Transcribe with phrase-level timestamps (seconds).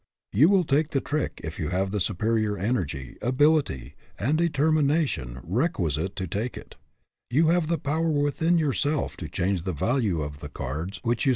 [0.33, 6.15] You will take the trick if you have the superior energy, ability, and determination requisite
[6.15, 6.73] to take it.
[7.29, 10.89] You have the power within yourself to change the value of the cards which, you
[10.89, 11.29] 220 WHAT HAS LUCK DONE?